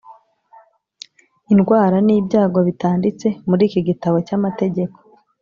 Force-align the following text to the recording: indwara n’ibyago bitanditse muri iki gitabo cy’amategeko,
indwara 1.53 1.97
n’ibyago 2.05 2.59
bitanditse 2.67 3.27
muri 3.47 3.61
iki 3.69 3.81
gitabo 3.87 4.17
cy’amategeko, 4.27 4.97